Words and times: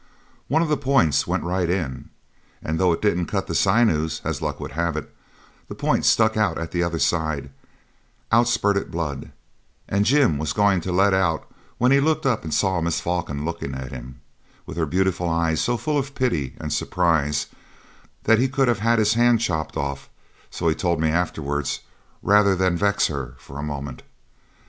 One 0.47 0.63
of 0.63 0.67
the 0.67 0.77
points 0.77 1.27
went 1.27 1.43
right 1.43 1.69
in, 1.69 2.09
and 2.63 2.79
though 2.79 2.91
it 2.91 3.03
didn't 3.03 3.27
cut 3.27 3.45
the 3.45 3.53
sinews, 3.53 4.19
as 4.23 4.41
luck 4.41 4.59
would 4.59 4.71
have 4.71 4.97
it, 4.97 5.15
the 5.67 5.75
point 5.75 6.05
stuck 6.05 6.35
out 6.35 6.57
at 6.57 6.71
the 6.71 6.81
other 6.81 6.97
side; 6.97 7.51
out 8.31 8.47
spurted 8.47 8.85
the 8.85 8.89
blood, 8.89 9.31
and 9.87 10.03
Jim 10.03 10.39
was 10.39 10.49
just 10.49 10.55
going 10.55 10.81
to 10.81 10.91
let 10.91 11.13
out 11.13 11.45
when 11.77 11.91
he 11.91 11.99
looked 11.99 12.25
up 12.25 12.43
and 12.43 12.51
saw 12.51 12.81
Miss 12.81 12.99
Falkland 12.99 13.45
looking 13.45 13.75
at 13.75 13.91
him, 13.91 14.21
with 14.65 14.75
her 14.75 14.87
beautiful 14.87 15.29
eyes 15.29 15.61
so 15.61 15.77
full 15.77 15.99
of 15.99 16.15
pity 16.15 16.55
and 16.59 16.73
surprise 16.73 17.45
that 18.23 18.39
he 18.39 18.49
could 18.49 18.67
have 18.67 18.79
had 18.79 18.97
his 18.97 19.13
hand 19.13 19.39
chopped 19.39 19.77
off, 19.77 20.09
so 20.49 20.67
he 20.67 20.73
told 20.73 20.99
me 20.99 21.09
afterwards, 21.09 21.81
rather 22.23 22.55
than 22.55 22.75
vex 22.75 23.05
her 23.05 23.35
for 23.37 23.59
a 23.59 23.63
moment. 23.63 24.01